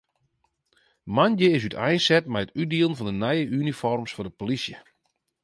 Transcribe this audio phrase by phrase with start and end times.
[1.15, 4.77] Moandei is úteinset mei it útdielen fan de nije unifoarms foar de polysje.